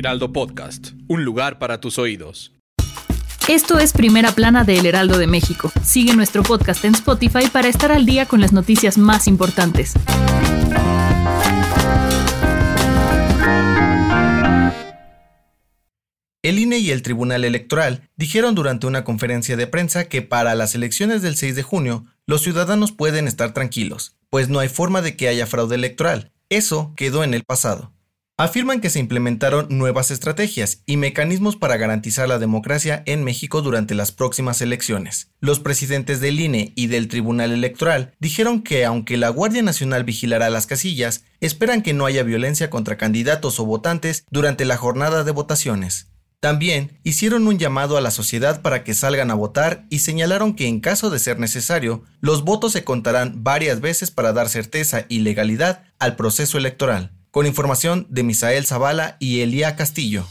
Heraldo 0.00 0.32
Podcast, 0.32 0.92
un 1.08 1.26
lugar 1.26 1.58
para 1.58 1.78
tus 1.78 1.98
oídos. 1.98 2.54
Esto 3.48 3.78
es 3.78 3.92
Primera 3.92 4.32
Plana 4.32 4.64
de 4.64 4.78
El 4.78 4.86
Heraldo 4.86 5.18
de 5.18 5.26
México. 5.26 5.70
Sigue 5.84 6.16
nuestro 6.16 6.42
podcast 6.42 6.86
en 6.86 6.94
Spotify 6.94 7.48
para 7.52 7.68
estar 7.68 7.92
al 7.92 8.06
día 8.06 8.24
con 8.24 8.40
las 8.40 8.54
noticias 8.54 8.96
más 8.96 9.28
importantes. 9.28 9.92
El 16.42 16.58
INE 16.58 16.78
y 16.78 16.92
el 16.92 17.02
Tribunal 17.02 17.44
Electoral 17.44 18.08
dijeron 18.16 18.54
durante 18.54 18.86
una 18.86 19.04
conferencia 19.04 19.58
de 19.58 19.66
prensa 19.66 20.08
que 20.08 20.22
para 20.22 20.54
las 20.54 20.74
elecciones 20.74 21.20
del 21.20 21.36
6 21.36 21.56
de 21.56 21.62
junio 21.62 22.06
los 22.26 22.40
ciudadanos 22.40 22.92
pueden 22.92 23.28
estar 23.28 23.52
tranquilos, 23.52 24.16
pues 24.30 24.48
no 24.48 24.60
hay 24.60 24.70
forma 24.70 25.02
de 25.02 25.14
que 25.16 25.28
haya 25.28 25.46
fraude 25.46 25.74
electoral. 25.74 26.32
Eso 26.48 26.94
quedó 26.96 27.22
en 27.22 27.34
el 27.34 27.44
pasado. 27.44 27.92
Afirman 28.40 28.80
que 28.80 28.88
se 28.88 29.00
implementaron 29.00 29.66
nuevas 29.68 30.10
estrategias 30.10 30.82
y 30.86 30.96
mecanismos 30.96 31.56
para 31.56 31.76
garantizar 31.76 32.26
la 32.26 32.38
democracia 32.38 33.02
en 33.04 33.22
México 33.22 33.60
durante 33.60 33.94
las 33.94 34.12
próximas 34.12 34.62
elecciones. 34.62 35.28
Los 35.40 35.60
presidentes 35.60 36.20
del 36.20 36.40
INE 36.40 36.72
y 36.74 36.86
del 36.86 37.08
Tribunal 37.08 37.52
Electoral 37.52 38.14
dijeron 38.18 38.62
que 38.62 38.86
aunque 38.86 39.18
la 39.18 39.28
Guardia 39.28 39.60
Nacional 39.60 40.04
vigilará 40.04 40.48
las 40.48 40.66
casillas, 40.66 41.24
esperan 41.40 41.82
que 41.82 41.92
no 41.92 42.06
haya 42.06 42.22
violencia 42.22 42.70
contra 42.70 42.96
candidatos 42.96 43.60
o 43.60 43.66
votantes 43.66 44.24
durante 44.30 44.64
la 44.64 44.78
jornada 44.78 45.22
de 45.22 45.32
votaciones. 45.32 46.06
También 46.40 46.98
hicieron 47.04 47.46
un 47.46 47.58
llamado 47.58 47.98
a 47.98 48.00
la 48.00 48.10
sociedad 48.10 48.62
para 48.62 48.84
que 48.84 48.94
salgan 48.94 49.30
a 49.30 49.34
votar 49.34 49.84
y 49.90 49.98
señalaron 49.98 50.54
que 50.54 50.66
en 50.66 50.80
caso 50.80 51.10
de 51.10 51.18
ser 51.18 51.38
necesario, 51.38 52.04
los 52.22 52.42
votos 52.42 52.72
se 52.72 52.84
contarán 52.84 53.44
varias 53.44 53.82
veces 53.82 54.10
para 54.10 54.32
dar 54.32 54.48
certeza 54.48 55.04
y 55.10 55.18
legalidad 55.18 55.84
al 55.98 56.16
proceso 56.16 56.56
electoral. 56.56 57.19
Con 57.30 57.46
información 57.46 58.08
de 58.10 58.24
Misael 58.24 58.66
Zavala 58.66 59.16
y 59.20 59.40
Elia 59.40 59.76
Castillo. 59.76 60.26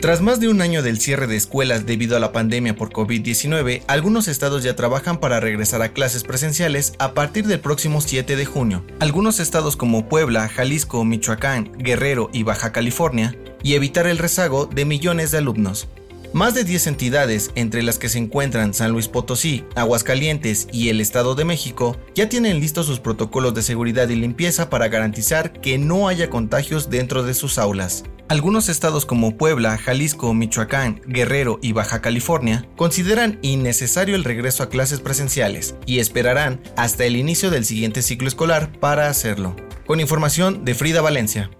Tras 0.00 0.20
más 0.20 0.38
de 0.38 0.48
un 0.48 0.60
año 0.60 0.84
del 0.84 1.00
cierre 1.00 1.26
de 1.26 1.34
escuelas 1.34 1.84
debido 1.84 2.16
a 2.16 2.20
la 2.20 2.30
pandemia 2.30 2.76
por 2.76 2.92
COVID-19, 2.92 3.82
algunos 3.88 4.28
estados 4.28 4.62
ya 4.62 4.76
trabajan 4.76 5.18
para 5.18 5.40
regresar 5.40 5.82
a 5.82 5.88
clases 5.88 6.22
presenciales 6.22 6.92
a 7.00 7.12
partir 7.12 7.48
del 7.48 7.58
próximo 7.58 8.00
7 8.00 8.36
de 8.36 8.44
junio. 8.44 8.84
Algunos 9.00 9.40
estados 9.40 9.76
como 9.76 10.08
Puebla, 10.08 10.48
Jalisco, 10.48 11.04
Michoacán, 11.04 11.72
Guerrero 11.76 12.30
y 12.32 12.44
Baja 12.44 12.70
California 12.70 13.34
y 13.64 13.74
evitar 13.74 14.06
el 14.06 14.18
rezago 14.18 14.66
de 14.66 14.84
millones 14.84 15.32
de 15.32 15.38
alumnos. 15.38 15.88
Más 16.32 16.54
de 16.54 16.64
10 16.64 16.88
entidades, 16.88 17.50
entre 17.54 17.82
las 17.82 17.98
que 17.98 18.08
se 18.08 18.18
encuentran 18.18 18.74
San 18.74 18.92
Luis 18.92 19.08
Potosí, 19.08 19.64
Aguascalientes 19.74 20.68
y 20.72 20.88
el 20.88 21.00
Estado 21.00 21.34
de 21.34 21.44
México, 21.44 21.96
ya 22.14 22.28
tienen 22.28 22.60
listos 22.60 22.86
sus 22.86 23.00
protocolos 23.00 23.54
de 23.54 23.62
seguridad 23.62 24.08
y 24.08 24.16
limpieza 24.16 24.68
para 24.68 24.88
garantizar 24.88 25.52
que 25.60 25.78
no 25.78 26.08
haya 26.08 26.28
contagios 26.28 26.90
dentro 26.90 27.22
de 27.22 27.34
sus 27.34 27.58
aulas. 27.58 28.04
Algunos 28.28 28.68
estados 28.68 29.06
como 29.06 29.36
Puebla, 29.36 29.78
Jalisco, 29.78 30.34
Michoacán, 30.34 31.00
Guerrero 31.06 31.60
y 31.62 31.70
Baja 31.72 32.02
California 32.02 32.66
consideran 32.74 33.38
innecesario 33.42 34.16
el 34.16 34.24
regreso 34.24 34.64
a 34.64 34.68
clases 34.68 34.98
presenciales 34.98 35.76
y 35.86 36.00
esperarán 36.00 36.60
hasta 36.76 37.04
el 37.04 37.14
inicio 37.16 37.50
del 37.50 37.64
siguiente 37.64 38.02
ciclo 38.02 38.26
escolar 38.26 38.72
para 38.80 39.08
hacerlo. 39.08 39.54
Con 39.86 40.00
información 40.00 40.64
de 40.64 40.74
Frida 40.74 41.00
Valencia. 41.00 41.50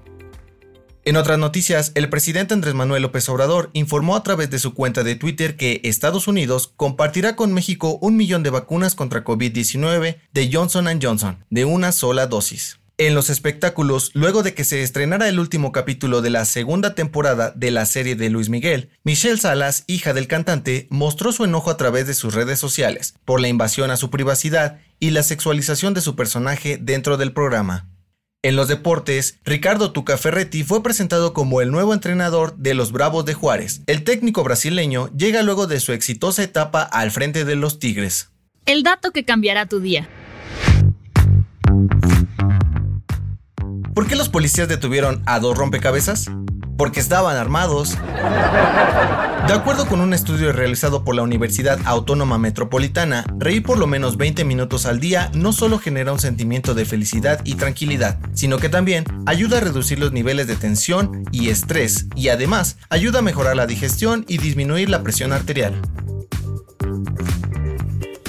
En 1.06 1.16
otras 1.16 1.38
noticias, 1.38 1.92
el 1.94 2.08
presidente 2.08 2.52
Andrés 2.52 2.74
Manuel 2.74 3.02
López 3.02 3.28
Obrador 3.28 3.70
informó 3.74 4.16
a 4.16 4.24
través 4.24 4.50
de 4.50 4.58
su 4.58 4.74
cuenta 4.74 5.04
de 5.04 5.14
Twitter 5.14 5.56
que 5.56 5.80
Estados 5.84 6.26
Unidos 6.26 6.72
compartirá 6.74 7.36
con 7.36 7.52
México 7.52 7.96
un 8.02 8.16
millón 8.16 8.42
de 8.42 8.50
vacunas 8.50 8.96
contra 8.96 9.22
COVID-19 9.22 10.16
de 10.32 10.50
Johnson⁇ 10.52 10.86
Johnson, 11.00 11.44
de 11.48 11.64
una 11.64 11.92
sola 11.92 12.26
dosis. 12.26 12.80
En 12.98 13.14
los 13.14 13.30
espectáculos, 13.30 14.10
luego 14.14 14.42
de 14.42 14.54
que 14.54 14.64
se 14.64 14.82
estrenara 14.82 15.28
el 15.28 15.38
último 15.38 15.70
capítulo 15.70 16.22
de 16.22 16.30
la 16.30 16.44
segunda 16.44 16.96
temporada 16.96 17.52
de 17.54 17.70
la 17.70 17.86
serie 17.86 18.16
de 18.16 18.28
Luis 18.28 18.48
Miguel, 18.48 18.90
Michelle 19.04 19.38
Salas, 19.38 19.84
hija 19.86 20.12
del 20.12 20.26
cantante, 20.26 20.88
mostró 20.90 21.30
su 21.30 21.44
enojo 21.44 21.70
a 21.70 21.76
través 21.76 22.08
de 22.08 22.14
sus 22.14 22.34
redes 22.34 22.58
sociales 22.58 23.14
por 23.24 23.40
la 23.40 23.46
invasión 23.46 23.92
a 23.92 23.96
su 23.96 24.10
privacidad 24.10 24.80
y 24.98 25.10
la 25.10 25.22
sexualización 25.22 25.94
de 25.94 26.00
su 26.00 26.16
personaje 26.16 26.78
dentro 26.82 27.16
del 27.16 27.32
programa. 27.32 27.86
En 28.46 28.54
los 28.54 28.68
deportes, 28.68 29.40
Ricardo 29.44 29.90
Tuca 29.90 30.16
Ferretti 30.16 30.62
fue 30.62 30.80
presentado 30.80 31.32
como 31.32 31.62
el 31.62 31.72
nuevo 31.72 31.92
entrenador 31.92 32.54
de 32.54 32.74
los 32.74 32.92
Bravos 32.92 33.24
de 33.24 33.34
Juárez. 33.34 33.82
El 33.88 34.04
técnico 34.04 34.44
brasileño 34.44 35.10
llega 35.16 35.42
luego 35.42 35.66
de 35.66 35.80
su 35.80 35.92
exitosa 35.92 36.44
etapa 36.44 36.82
al 36.82 37.10
frente 37.10 37.44
de 37.44 37.56
los 37.56 37.80
Tigres. 37.80 38.30
El 38.64 38.84
dato 38.84 39.10
que 39.10 39.24
cambiará 39.24 39.66
tu 39.66 39.80
día. 39.80 40.08
¿Por 43.96 44.06
qué 44.06 44.14
los 44.14 44.28
policías 44.28 44.68
detuvieron 44.68 45.24
a 45.26 45.40
dos 45.40 45.58
rompecabezas? 45.58 46.30
Porque 46.78 47.00
estaban 47.00 47.36
armados. 47.36 47.98
De 49.46 49.52
acuerdo 49.52 49.86
con 49.86 50.00
un 50.00 50.12
estudio 50.12 50.50
realizado 50.52 51.04
por 51.04 51.14
la 51.14 51.22
Universidad 51.22 51.78
Autónoma 51.84 52.36
Metropolitana, 52.36 53.24
reír 53.38 53.62
por 53.62 53.78
lo 53.78 53.86
menos 53.86 54.16
20 54.16 54.44
minutos 54.44 54.86
al 54.86 54.98
día 54.98 55.30
no 55.34 55.52
solo 55.52 55.78
genera 55.78 56.12
un 56.12 56.18
sentimiento 56.18 56.74
de 56.74 56.84
felicidad 56.84 57.40
y 57.44 57.54
tranquilidad, 57.54 58.18
sino 58.32 58.58
que 58.58 58.68
también 58.68 59.04
ayuda 59.24 59.58
a 59.58 59.60
reducir 59.60 60.00
los 60.00 60.10
niveles 60.10 60.48
de 60.48 60.56
tensión 60.56 61.22
y 61.30 61.50
estrés 61.50 62.08
y 62.16 62.30
además 62.30 62.78
ayuda 62.90 63.20
a 63.20 63.22
mejorar 63.22 63.54
la 63.54 63.68
digestión 63.68 64.24
y 64.26 64.38
disminuir 64.38 64.90
la 64.90 65.04
presión 65.04 65.32
arterial. 65.32 65.80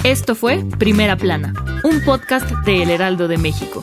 Esto 0.04 0.36
fue 0.36 0.64
Primera 0.78 1.16
Plana, 1.16 1.52
un 1.82 2.00
podcast 2.04 2.48
de 2.64 2.84
El 2.84 2.90
Heraldo 2.90 3.26
de 3.26 3.38
México. 3.38 3.82